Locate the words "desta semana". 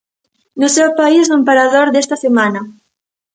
1.91-2.61